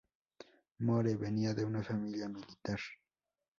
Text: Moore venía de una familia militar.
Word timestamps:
Moore 0.79 1.15
venía 1.15 1.53
de 1.53 1.63
una 1.63 1.83
familia 1.83 2.27
militar. 2.27 2.79